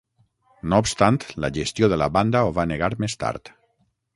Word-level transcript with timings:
No 0.71 0.79
obstant, 0.83 1.19
la 1.45 1.51
gestió 1.57 1.91
de 1.93 2.01
la 2.03 2.09
banda 2.17 2.43
ho 2.47 2.55
va 2.59 2.67
negar 2.73 2.91
més 3.05 3.17
tard. 3.27 3.53